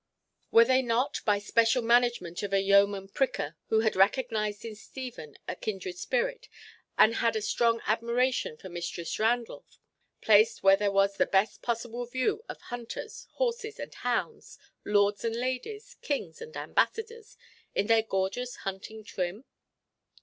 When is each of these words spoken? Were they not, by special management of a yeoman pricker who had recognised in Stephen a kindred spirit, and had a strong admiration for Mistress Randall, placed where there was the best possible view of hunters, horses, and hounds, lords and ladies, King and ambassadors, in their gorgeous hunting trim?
Were 0.49 0.65
they 0.65 0.81
not, 0.81 1.19
by 1.25 1.37
special 1.37 1.83
management 1.83 2.41
of 2.41 2.53
a 2.53 2.59
yeoman 2.59 3.07
pricker 3.07 3.55
who 3.67 3.81
had 3.81 3.95
recognised 3.95 4.65
in 4.65 4.73
Stephen 4.73 5.37
a 5.47 5.55
kindred 5.55 5.95
spirit, 5.95 6.49
and 6.97 7.17
had 7.17 7.35
a 7.35 7.41
strong 7.43 7.81
admiration 7.85 8.57
for 8.57 8.67
Mistress 8.67 9.19
Randall, 9.19 9.63
placed 10.19 10.63
where 10.63 10.75
there 10.75 10.91
was 10.91 11.17
the 11.17 11.27
best 11.27 11.61
possible 11.61 12.07
view 12.07 12.43
of 12.49 12.59
hunters, 12.61 13.27
horses, 13.33 13.77
and 13.79 13.93
hounds, 13.93 14.57
lords 14.83 15.23
and 15.23 15.35
ladies, 15.35 15.95
King 16.01 16.33
and 16.39 16.57
ambassadors, 16.57 17.37
in 17.75 17.85
their 17.85 18.01
gorgeous 18.01 18.55
hunting 18.63 19.03
trim? 19.03 19.45